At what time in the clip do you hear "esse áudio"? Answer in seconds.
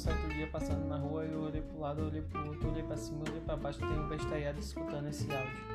5.08-5.69